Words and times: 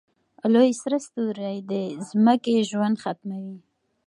لوی 0.53 0.71
سره 0.81 0.97
ستوری 1.07 1.57
د 1.71 1.73
ځمکې 2.09 2.55
ژوند 2.69 2.95
ختموي. 3.03 3.57